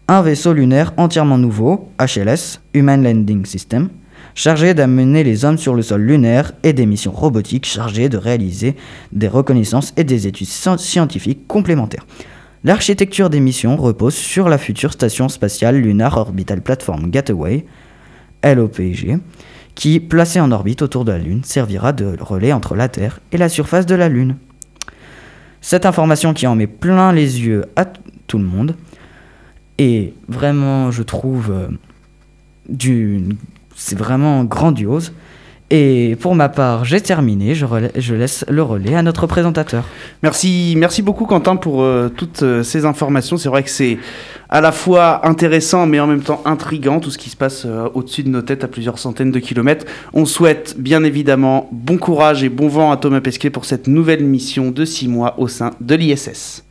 Un 0.08 0.22
vaisseau 0.22 0.54
lunaire 0.54 0.94
entièrement 0.98 1.38
nouveau, 1.38 1.90
HLS, 2.00 2.62
Human 2.74 3.04
Landing 3.04 3.46
System, 3.46 3.90
chargé 4.34 4.74
d'amener 4.74 5.24
les 5.24 5.46
hommes 5.46 5.58
sur 5.58 5.76
le 5.76 5.82
sol 5.82 6.02
lunaire 6.02 6.54
et 6.64 6.74
des 6.74 6.86
missions 6.86 7.12
robotiques 7.12 7.66
chargées 7.66 8.10
de 8.10 8.18
réaliser 8.18 8.76
des 9.12 9.28
reconnaissances 9.28 9.94
et 9.98 10.04
des 10.04 10.28
études 10.28 10.48
scien- 10.48 10.78
scientifiques 10.78 11.46
complémentaires. 11.48 12.08
L'architecture 12.64 13.30
des 13.30 13.40
missions 13.40 13.78
repose 13.78 14.16
sur 14.16 14.50
la 14.50 14.58
future 14.58 14.94
station 14.94 15.30
spatiale 15.30 15.78
Lunar 15.78 16.18
Orbital 16.18 16.62
Platform 16.62 17.10
Gateway, 17.10 17.66
LOPG, 18.44 19.20
qui, 19.80 20.02
placée 20.02 20.42
en 20.42 20.52
orbite 20.52 20.82
autour 20.82 21.06
de 21.06 21.14
la 21.14 21.20
Lune, 21.20 21.46
servira 21.46 21.94
de 21.94 22.18
relais 22.20 22.52
entre 22.52 22.76
la 22.76 22.90
Terre 22.90 23.22
et 23.32 23.38
la 23.38 23.48
surface 23.48 23.86
de 23.86 23.96
la 23.96 24.10
Lune. 24.10 24.36
Cette 25.62 25.86
information 25.86 26.34
qui 26.34 26.48
en 26.48 26.56
met 26.58 26.68
plein 26.68 27.14
les 27.14 27.40
yeux 27.40 27.64
à 27.78 27.86
tout 28.28 28.38
le 28.38 28.44
monde 28.44 28.76
est 29.78 30.14
vraiment, 30.28 30.92
je 30.92 31.02
trouve, 31.02 31.50
euh, 31.52 33.32
c'est 33.74 33.98
vraiment 33.98 34.44
grandiose. 34.44 35.14
Et 35.72 36.18
pour 36.20 36.34
ma 36.34 36.50
part, 36.50 36.84
j'ai 36.84 37.00
terminé. 37.00 37.54
Je, 37.54 38.16
laisse 38.16 38.44
le 38.48 38.64
relais 38.64 38.96
à 38.96 39.04
notre 39.04 39.28
présentateur. 39.28 39.86
Merci, 40.24 40.74
merci 40.76 41.04
beaucoup 41.04 41.26
Quentin 41.26 41.58
pour 41.58 41.84
euh, 41.84 42.10
toutes 42.10 42.42
euh, 42.42 42.64
ces 42.64 42.86
informations. 42.86 43.38
C'est 43.38 43.50
vrai 43.50 43.62
que 43.62 43.70
c'est 43.70 44.00
à 44.50 44.62
la 44.62 44.72
fois 44.72 45.28
intéressant 45.28 45.86
mais 45.86 46.00
en 46.00 46.08
même 46.08 46.22
temps 46.22 46.42
intrigant 46.46 47.00
tout 47.00 47.12
ce 47.12 47.20
qui 47.20 47.30
se 47.30 47.36
passe 47.38 47.64
euh, 47.66 47.88
au-dessus 47.94 48.24
de 48.24 48.30
nos 48.30 48.42
têtes 48.42 48.64
à 48.64 48.68
plusieurs 48.68 48.98
centaines 48.98 49.30
de 49.30 49.40
kilomètres. 49.40 49.86
On 50.14 50.26
souhaite 50.26 50.76
bien 50.80 51.04
évidemment 51.04 51.70
bon 51.72 51.98
courage 51.98 52.44
et 52.44 52.50
bon 52.50 52.68
vent 52.68 52.92
à 52.92 52.98
Thomas 52.98 53.22
Pesquet 53.22 53.52
pour 53.52 53.66
cette 53.66 53.88
nouvelle 53.88 54.24
mission 54.24 54.72
de 54.72 54.86
6 54.86 55.08
mois 55.08 55.36
au 55.38 55.48
sein 55.48 55.72
de 55.82 55.94
l'ISS. 55.94 56.64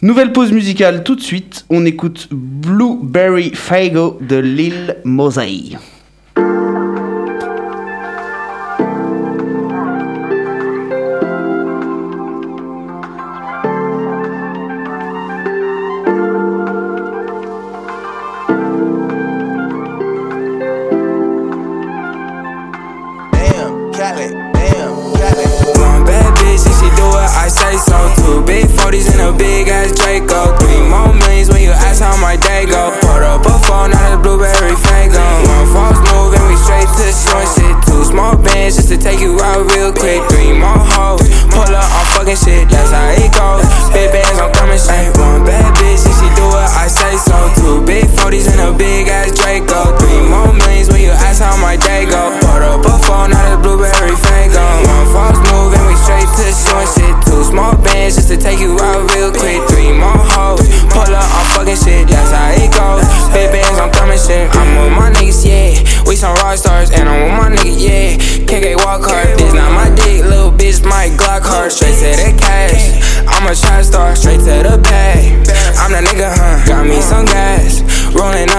Nouvelle 0.00 0.32
pause 0.32 0.52
musicale 0.52 1.02
tout 1.02 1.16
de 1.16 1.22
suite. 1.22 1.66
On 1.68 1.84
écoute 1.84 2.28
Blueberry 2.30 3.50
Fago 3.54 4.18
de 4.22 4.36
Lil 4.36 4.96
Mosey. 5.04 5.76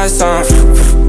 Some 0.09 0.43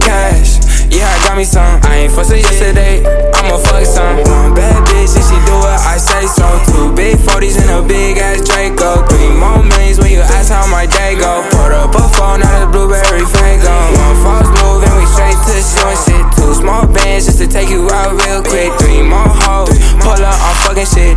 cash. 0.00 0.56
Yeah, 0.88 1.04
I 1.04 1.16
got 1.28 1.36
me 1.36 1.44
some. 1.44 1.80
I 1.84 2.06
ain't 2.06 2.12
fussing 2.12 2.40
yesterday. 2.40 3.04
I'ma 3.34 3.58
fuck 3.58 3.84
some. 3.84 4.16
One 4.24 4.54
bad 4.54 4.80
bitch 4.88 5.12
and 5.12 5.24
she 5.26 5.36
do 5.44 5.54
what 5.60 5.76
I 5.84 5.98
say 5.98 6.24
so. 6.24 6.46
Two 6.72 6.94
big 6.94 7.16
40s 7.20 7.60
and 7.60 7.70
a 7.76 7.80
big 7.84 8.16
ass 8.16 8.40
Draco. 8.46 9.04
Three 9.10 9.28
more 9.36 9.60
millions 9.60 9.98
when 9.98 10.12
you 10.12 10.20
ask 10.20 10.48
how 10.48 10.64
my 10.70 10.86
day 10.86 11.18
go. 11.18 11.44
Put 11.52 11.76
up 11.76 11.92
a 11.92 12.04
phone, 12.16 12.40
not 12.40 12.62
a 12.62 12.66
blueberry 12.70 13.26
fango. 13.26 13.74
One 14.00 14.16
false 14.24 14.48
move 14.62 14.80
and 14.86 14.94
we 14.96 15.04
straight 15.12 15.36
to 15.36 15.56
short 15.60 15.96
shit. 16.00 16.24
Two 16.38 16.54
small 16.54 16.86
bands 16.86 17.26
just 17.26 17.38
to 17.44 17.46
take 17.46 17.68
you 17.68 17.84
out 17.90 18.16
real 18.24 18.40
quick. 18.40 18.72
Three 18.80 19.02
more 19.02 19.28
hoes, 19.44 19.76
pull 20.00 20.16
up 20.16 20.38
on 20.40 20.54
fucking 20.64 20.88
shit. 20.88 21.15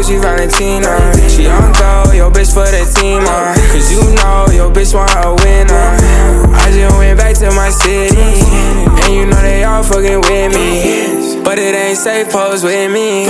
Gucci 0.00 0.16
Valentina. 0.16 0.96
She 1.28 1.44
on 1.44 1.76
go, 1.76 2.08
yo 2.16 2.32
bitch 2.32 2.56
for 2.56 2.64
the 2.64 2.88
team. 2.96 3.20
Uh. 3.20 3.52
Cause 3.68 3.92
you 3.92 4.00
know, 4.16 4.48
yo 4.48 4.72
bitch 4.72 4.96
want 4.96 5.12
a 5.12 5.36
winner. 5.44 5.92
I 6.56 6.72
just 6.72 6.96
went 6.96 7.20
back 7.20 7.36
to 7.44 7.52
my 7.52 7.68
city. 7.68 8.16
And 9.04 9.12
you 9.12 9.26
know 9.28 9.36
they 9.44 9.62
all 9.62 9.84
fucking 9.84 10.24
with 10.24 10.56
me. 10.56 11.44
But 11.44 11.58
it 11.58 11.76
ain't 11.76 11.98
safe, 11.98 12.32
pose 12.32 12.64
with 12.64 12.88
me. 12.90 13.28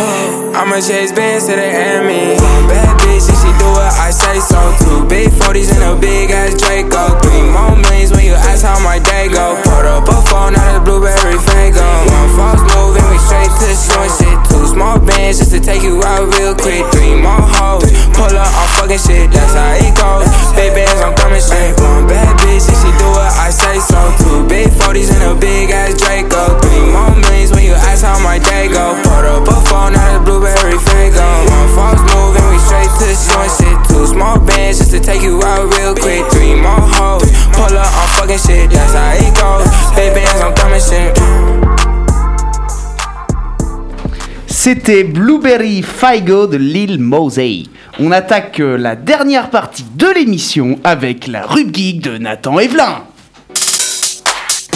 I'ma 0.55 0.79
chase 0.79 1.11
bands 1.11 1.51
to 1.51 1.59
the 1.59 1.67
enemy. 1.67 2.39
Bad 2.71 3.03
bitch, 3.03 3.27
if 3.27 3.35
she 3.43 3.51
do 3.59 3.67
what 3.75 3.91
I 3.99 4.15
say 4.15 4.39
so. 4.39 4.63
Two 4.79 5.03
big 5.11 5.27
40s 5.43 5.75
and 5.75 5.83
a 5.83 5.99
big 5.99 6.31
ass 6.31 6.55
Draco. 6.55 7.19
Three 7.19 7.51
more 7.51 7.75
millions 7.75 8.15
when 8.15 8.23
you 8.23 8.39
ask 8.47 8.63
how 8.63 8.79
my 8.79 9.03
day 9.03 9.27
go. 9.27 9.59
Put 9.67 9.91
up 9.91 10.07
a 10.07 10.23
phone, 10.31 10.55
now 10.55 10.79
the 10.79 10.85
blueberry 10.87 11.35
fango. 11.51 11.83
One 11.83 12.31
false 12.39 12.63
move 12.63 12.95
and 12.95 13.11
we 13.11 13.19
straight 13.19 13.51
to 13.59 13.75
short 13.75 14.11
shit. 14.23 14.50
Small 14.71 15.03
bands 15.03 15.43
just 15.43 15.51
to 15.51 15.59
take 15.59 15.83
you 15.83 15.99
out 16.07 16.31
real 16.39 16.55
quick. 16.55 16.87
Three 16.95 17.19
more 17.19 17.43
hoes, 17.59 17.91
pull 18.15 18.31
up 18.31 18.47
on 18.55 18.69
fucking 18.79 19.03
shit, 19.03 19.27
that's 19.35 19.59
how 19.59 19.75
it 19.75 19.91
goes. 19.99 20.31
Big 20.55 20.71
bands, 20.79 21.03
I'm 21.03 21.11
coming 21.19 21.43
straight. 21.43 21.75
One 21.83 22.07
bad 22.07 22.39
bitch, 22.39 22.71
if 22.71 22.79
she 22.79 22.91
do 22.95 23.09
it, 23.19 23.33
I 23.35 23.51
say 23.51 23.83
so. 23.83 23.99
Two 24.23 24.47
big 24.47 24.71
40s 24.71 25.11
and 25.11 25.27
a 25.27 25.35
big 25.35 25.75
ass 25.75 25.99
Draco. 25.99 26.55
Three 26.63 26.87
more 26.87 27.11
millions 27.19 27.51
when 27.51 27.67
you 27.67 27.75
ask 27.75 28.07
how 28.07 28.23
my 28.23 28.39
day 28.39 28.71
go. 28.71 28.95
Put 29.03 29.27
up 29.27 29.49
a 29.51 29.59
phone, 29.67 29.99
now 29.99 30.19
the 30.19 30.23
blueberry 30.23 30.79
fango. 30.79 31.27
One 31.51 31.69
false 31.75 32.03
move 32.15 32.20
C'était 44.63 45.05
Blueberry 45.05 45.83
Figo 45.83 46.47
de 46.47 46.59
Lil 46.59 46.99
Mosey. 47.01 47.63
On 47.99 48.13
attaque 48.13 48.61
euh, 48.61 48.77
la 48.77 48.95
dernière 48.95 49.49
partie 49.49 49.87
de 49.97 50.07
l'émission 50.15 50.79
avec 50.85 51.29
la 51.29 51.47
rub 51.47 51.75
geek 51.75 52.03
de 52.03 52.19
Nathan 52.19 52.59
Evelyn. 52.59 53.05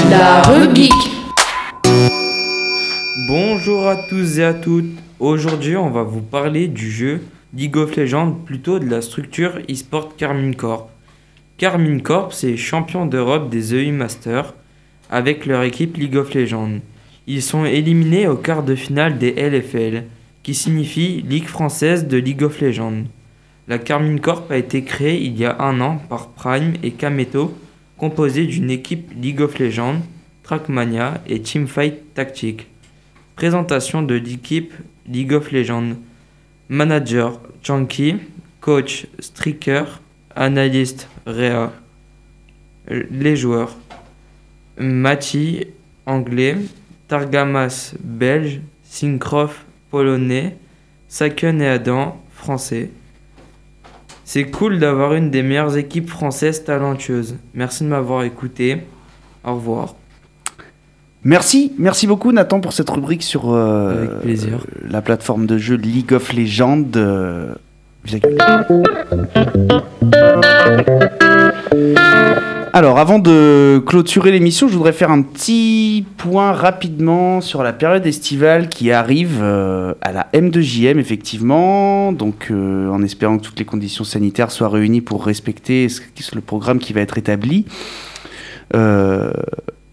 La 0.09 0.41
rubrique. 0.41 0.91
Bonjour 3.29 3.87
à 3.87 3.97
tous 4.09 4.38
et 4.38 4.45
à 4.45 4.55
toutes. 4.55 4.88
Aujourd'hui, 5.21 5.76
on 5.76 5.91
va 5.91 6.03
vous 6.03 6.23
parler 6.23 6.67
du 6.67 6.91
jeu 6.91 7.21
League 7.55 7.76
of 7.76 7.95
Legends, 7.95 8.33
plutôt 8.33 8.79
de 8.79 8.88
la 8.88 9.03
structure 9.03 9.59
eSport 9.69 10.17
Carmine 10.17 10.57
Corp. 10.57 10.88
Carmine 11.59 12.00
Corp, 12.00 12.33
c'est 12.33 12.57
champion 12.57 13.05
d'Europe 13.05 13.50
des 13.50 13.75
EU 13.75 13.93
Masters 13.93 14.55
avec 15.11 15.45
leur 15.45 15.62
équipe 15.62 15.99
League 15.99 16.17
of 16.17 16.33
Legends. 16.33 16.81
Ils 17.26 17.43
sont 17.43 17.64
éliminés 17.64 18.28
au 18.28 18.37
quart 18.37 18.62
de 18.62 18.75
finale 18.75 19.16
des 19.16 19.33
LFL, 19.33 20.04
qui 20.43 20.54
signifie 20.54 21.23
Ligue 21.23 21.47
française 21.47 22.07
de 22.07 22.19
League 22.19 22.43
of 22.43 22.61
Legends. 22.61 23.04
La 23.66 23.78
Carmine 23.78 24.21
Corp 24.21 24.50
a 24.50 24.59
été 24.59 24.85
créée 24.85 25.23
il 25.23 25.38
y 25.38 25.47
a 25.47 25.59
un 25.62 25.81
an 25.81 25.97
par 25.97 26.28
Prime 26.28 26.75
et 26.83 26.90
Kameto, 26.90 27.57
composée 27.97 28.45
d'une 28.45 28.71
équipe 28.71 29.11
League 29.16 29.40
of 29.40 29.59
Legends, 29.59 30.02
Trackmania 30.43 31.23
et 31.26 31.40
Teamfight 31.40 32.12
Tactique. 32.12 32.66
Présentation 33.37 34.02
de 34.02 34.16
l'équipe 34.16 34.75
League 35.09 35.33
of 35.33 35.50
Legends. 35.50 35.97
Manager 36.69 37.40
Chunky, 37.62 38.16
coach 38.61 39.07
Striker, 39.19 39.85
analyste 40.37 41.09
Rea. 41.26 41.73
Les 42.88 43.37
joueurs 43.37 43.76
Mati, 44.76 45.66
anglais, 46.04 46.57
Targamas, 47.18 47.94
belge, 48.02 48.61
Syncroft, 48.83 49.59
polonais, 49.92 50.56
Saken 51.06 51.62
et 51.62 51.68
Adam, 51.68 52.21
français. 52.35 52.90
C'est 54.25 54.47
cool 54.47 54.80
d'avoir 54.80 55.14
une 55.14 55.30
des 55.30 55.44
meilleures 55.44 55.76
équipes 55.76 56.11
françaises 56.11 56.64
talentueuses. 56.64 57.37
Merci 57.54 57.85
de 57.85 57.88
m'avoir 57.90 58.25
écouté. 58.25 58.78
Au 59.44 59.54
revoir. 59.54 59.94
Merci, 61.23 61.73
merci 61.78 62.09
beaucoup 62.09 62.33
Nathan 62.33 62.61
pour 62.61 62.73
cette 62.73 62.90
rubrique 62.90 63.22
sur 63.22 63.53
euh, 63.53 63.92
Avec 63.96 64.11
plaisir. 64.22 64.55
euh, 64.55 64.88
la 64.90 65.00
plateforme 65.00 65.46
de 65.46 65.57
jeu 65.57 65.77
League 65.77 66.12
of 66.14 66.33
Legends. 66.33 66.83
euh. 66.96 67.55
Alors, 72.77 72.99
avant 72.99 73.21
de 73.21 73.81
clôturer 73.87 74.33
l'émission, 74.33 74.67
je 74.67 74.73
voudrais 74.73 74.93
faire 74.93 75.13
un 75.13 75.23
petit 75.23 76.05
point 76.17 76.51
rapidement 76.51 77.41
sur 77.41 77.63
la 77.63 77.73
période 77.73 78.05
estivale 78.05 78.69
qui 78.69 78.91
arrive 78.91 79.39
euh, 79.41 79.95
à 80.01 80.11
la 80.11 80.27
M2JM, 80.35 80.99
effectivement. 80.99 82.11
Donc, 82.11 82.49
euh, 82.51 82.89
en 82.89 83.01
espérant 83.05 83.39
que 83.39 83.45
toutes 83.45 83.61
les 83.61 83.65
conditions 83.65 84.03
sanitaires 84.03 84.51
soient 84.51 84.71
réunies 84.71 85.03
pour 85.03 85.25
respecter 85.25 85.87
le 86.35 86.41
programme 86.41 86.81
qui 86.81 86.93
va 86.93 87.01
être 87.01 87.17
établi. 87.17 87.65
Euh, 88.75 89.31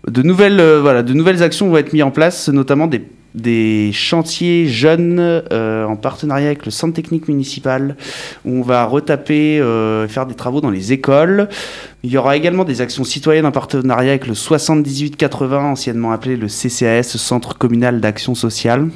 de 0.07 0.23
nouvelles, 0.23 0.59
voilà, 0.81 1.03
de 1.03 1.13
nouvelles 1.13 1.43
actions 1.43 1.69
vont 1.69 1.77
être 1.77 1.93
mises 1.93 2.01
en 2.01 2.09
place, 2.09 2.49
notamment 2.49 2.87
des, 2.87 3.03
des 3.35 3.91
chantiers 3.93 4.67
jeunes 4.67 5.19
euh, 5.19 5.85
en 5.85 5.95
partenariat 5.95 6.47
avec 6.47 6.65
le 6.65 6.71
centre 6.71 6.93
technique 6.93 7.27
municipal, 7.27 7.95
où 8.45 8.59
on 8.59 8.61
va 8.61 8.85
retaper, 8.85 9.59
euh, 9.59 10.07
faire 10.07 10.25
des 10.25 10.35
travaux 10.35 10.61
dans 10.61 10.69
les 10.69 10.93
écoles. 10.93 11.47
Il 12.03 12.11
y 12.11 12.17
aura 12.17 12.35
également 12.35 12.63
des 12.63 12.81
actions 12.81 13.03
citoyennes 13.03 13.45
en 13.45 13.51
partenariat 13.51 14.11
avec 14.11 14.27
le 14.27 14.35
7880, 14.35 15.71
anciennement 15.71 16.11
appelé 16.11 16.35
le 16.35 16.47
CCAS, 16.47 17.17
Centre 17.17 17.57
communal 17.57 18.01
d'action 18.01 18.35
sociale. 18.35 18.89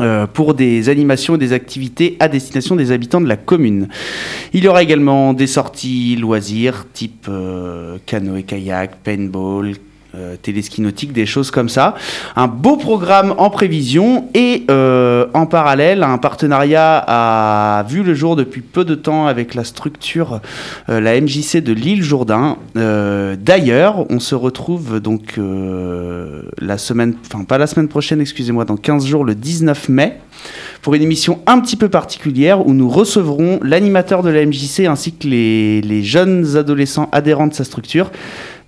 euh, 0.00 0.26
pour 0.26 0.54
des 0.54 0.88
animations 0.88 1.34
et 1.34 1.38
des 1.38 1.52
activités 1.52 2.16
à 2.18 2.28
destination 2.28 2.76
des 2.76 2.92
habitants 2.92 3.20
de 3.20 3.28
la 3.28 3.36
commune. 3.36 3.88
Il 4.54 4.64
y 4.64 4.68
aura 4.68 4.82
également 4.82 5.34
des 5.34 5.46
sorties 5.46 6.16
loisirs, 6.16 6.86
type 6.94 7.28
canoë-kayak, 8.06 9.02
paintball, 9.04 9.74
euh, 10.14 10.36
téléski 10.40 10.82
nautique, 10.82 11.12
des 11.12 11.26
choses 11.26 11.50
comme 11.50 11.68
ça. 11.68 11.94
Un 12.36 12.46
beau 12.46 12.76
programme 12.76 13.34
en 13.38 13.50
prévision 13.50 14.28
et 14.34 14.64
euh, 14.70 15.26
en 15.34 15.46
parallèle, 15.46 16.02
un 16.02 16.18
partenariat 16.18 17.04
a 17.06 17.82
vu 17.84 18.02
le 18.02 18.14
jour 18.14 18.36
depuis 18.36 18.60
peu 18.60 18.84
de 18.84 18.94
temps 18.94 19.26
avec 19.26 19.54
la 19.54 19.64
structure, 19.64 20.40
euh, 20.88 21.00
la 21.00 21.20
MJC 21.20 21.62
de 21.62 21.72
l'île 21.72 22.02
Jourdain. 22.02 22.58
Euh, 22.76 23.36
D'ailleurs, 23.38 24.10
on 24.10 24.20
se 24.20 24.34
retrouve 24.34 25.00
donc 25.00 25.38
la 25.38 26.78
semaine, 26.78 27.14
enfin 27.26 27.44
pas 27.44 27.58
la 27.58 27.66
semaine 27.66 27.88
prochaine, 27.88 28.20
excusez-moi, 28.20 28.64
dans 28.64 28.76
15 28.76 29.06
jours, 29.06 29.24
le 29.24 29.34
19 29.34 29.88
mai 29.88 30.18
pour 30.82 30.94
une 30.94 31.02
émission 31.02 31.40
un 31.46 31.60
petit 31.60 31.76
peu 31.76 31.88
particulière 31.88 32.66
où 32.66 32.74
nous 32.74 32.88
recevrons 32.88 33.60
l'animateur 33.62 34.22
de 34.22 34.30
la 34.30 34.44
MJC 34.44 34.86
ainsi 34.86 35.12
que 35.12 35.28
les 35.28 36.02
jeunes 36.02 36.56
adolescents 36.56 37.08
adhérents 37.12 37.46
de 37.46 37.54
sa 37.54 37.64
structure 37.64 38.10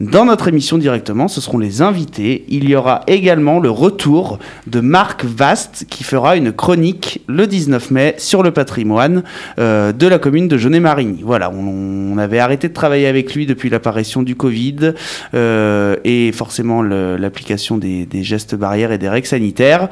dans 0.01 0.25
notre 0.25 0.49
émission 0.49 0.79
directement. 0.79 1.29
Ce 1.29 1.41
seront 1.41 1.59
les 1.59 1.83
invités. 1.83 2.45
Il 2.49 2.69
y 2.69 2.77
aura 2.77 3.03
également 3.07 3.61
le 3.61 3.71
retour 3.71 4.39
de 4.67 4.81
Marc 4.81 5.25
Vast 5.25 5.87
qui 5.89 6.05
fera 6.05 6.37
une 6.37 6.53
chronique 6.53 7.23
le 7.27 7.47
19 7.47 7.91
mai 7.91 8.15
sur 8.19 8.43
le 8.43 8.51
patrimoine 8.51 9.23
euh, 9.59 9.93
de 9.93 10.07
la 10.07 10.19
commune 10.19 10.49
de 10.49 10.59
Jaunet-Marigny. 10.59 11.23
Voilà, 11.23 11.51
on, 11.51 12.17
avait 12.19 12.39
arrêté 12.39 12.69
de 12.69 12.73
travailler 12.73 13.09
avec 13.09 13.35
lui 13.35 13.45
depuis 13.45 13.69
l'apparition 13.71 14.23
du 14.23 14.37
Covid 14.37 14.93
euh, 15.35 15.97
et 16.05 16.31
forcément 16.33 16.81
l'application 16.81 17.77
des, 17.77 18.07
des 18.07 18.23
gestes 18.23 18.55
barrières 18.55 18.93
et 18.93 18.99
des 18.99 19.09
règles 19.09 19.27
sanitaires. 19.27 19.89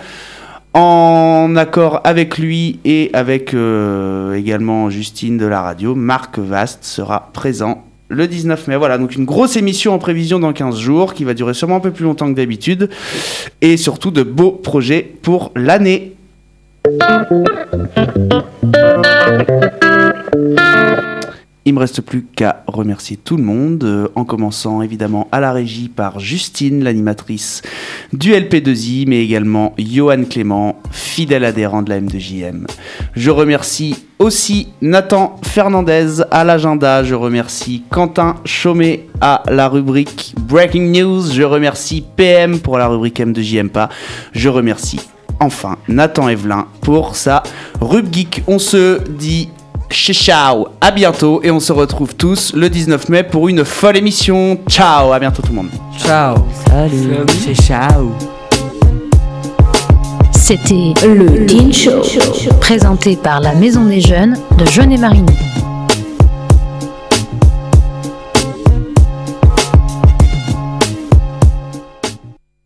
En 0.75 1.55
accord 1.57 2.01
avec 2.05 2.39
lui 2.39 2.79
et 2.87 3.11
avec 3.13 3.53
euh, 3.53 4.35
également 4.35 4.89
Justine 4.89 5.37
de 5.37 5.45
la 5.45 5.61
radio, 5.61 5.95
Marc 5.95 6.39
Vast 6.39 6.85
sera 6.85 7.31
présent 7.35 7.85
le 8.13 8.29
19 8.29 8.69
mai. 8.69 8.77
Voilà, 8.77 8.99
donc 8.99 9.17
une 9.17 9.25
grosse 9.25 9.57
émission 9.57 9.95
en 9.95 9.99
prévision 9.99 10.39
dans 10.39 10.53
15 10.53 10.79
jours 10.79 11.15
qui 11.15 11.25
va 11.25 11.35
durer 11.35 11.55
sûrement 11.55 11.77
un 11.77 11.81
peu 11.81 11.91
plus 11.91 12.05
longtemps 12.05 12.31
que 12.31 12.37
d'habitude 12.37 12.91
et 13.61 13.77
surtout 13.77 14.11
de 14.11 14.23
beaux 14.23 14.53
projets 14.53 15.03
pour 15.23 15.51
l'année. 15.57 16.13
Il 21.65 21.75
me 21.75 21.79
reste 21.79 22.01
plus 22.01 22.25
qu'à 22.25 22.65
remercier 22.67 23.17
tout 23.17 23.37
le 23.37 23.45
monde, 23.45 23.85
euh, 23.85 24.09
en 24.17 24.25
commençant 24.25 24.83
évidemment 24.83 25.29
à 25.31 25.39
la 25.39 25.53
régie 25.53 25.89
par 25.89 26.19
Justine, 26.19 26.83
l'animatrice 26.83 27.63
du 28.13 28.33
LP2I, 28.33 29.05
mais 29.07 29.23
également 29.23 29.73
Johan 29.79 30.25
Clément, 30.29 30.81
fidèle 30.91 31.45
adhérent 31.45 31.83
de 31.83 31.91
la 31.91 32.01
M2JM. 32.01 32.67
Je 33.15 33.31
remercie 33.31 34.05
aussi 34.19 34.69
Nathan 34.81 35.39
Fernandez 35.45 36.23
à 36.33 36.43
l'agenda, 36.43 37.05
je 37.05 37.15
remercie 37.15 37.85
Quentin 37.91 38.35
Chaumet 38.45 39.07
à 39.21 39.45
la 39.49 39.69
rubrique 39.69 40.35
Breaking 40.41 40.91
News, 40.91 41.31
je 41.33 41.43
remercie 41.43 42.05
PM 42.17 42.59
pour 42.59 42.77
la 42.77 42.89
rubrique 42.89 43.21
M2JM 43.21 43.69
pas, 43.69 43.89
je 44.33 44.49
remercie 44.49 44.99
enfin 45.39 45.77
Nathan 45.89 46.29
Evelyn 46.29 46.67
pour 46.81 47.17
sa 47.17 47.43
rub 47.81 48.13
geek. 48.13 48.43
On 48.47 48.59
se 48.59 49.01
dit 49.09 49.49
ciao, 49.93 50.69
à 50.81 50.91
bientôt 50.91 51.41
et 51.43 51.51
on 51.51 51.61
se 51.61 51.73
retrouve 51.73 52.15
tous 52.15 52.53
le 52.55 52.69
19 52.69 53.09
mai 53.09 53.23
pour 53.23 53.49
une 53.49 53.65
folle 53.65 53.97
émission. 53.97 54.59
Ciao, 54.69 55.13
à 55.13 55.19
bientôt 55.19 55.43
tout 55.43 55.51
le 55.51 55.57
monde. 55.57 55.71
Ciao. 55.99 56.37
Salut. 56.67 57.17
C'est 57.45 57.55
ciao. 57.55 58.13
C'était 60.33 60.95
le 61.07 61.47
Teen 61.47 61.73
Show, 61.73 62.03
présenté 62.61 63.17
par 63.17 63.41
la 63.41 63.55
Maison 63.55 63.85
des 63.85 64.01
Jeunes 64.01 64.37
de 64.59 64.67
Jeunet-Marigny. 64.67 65.27